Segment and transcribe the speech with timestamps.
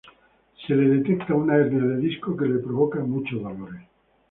[0.65, 3.83] Se le detecta una hernia de disco que le provoca muchos dolores.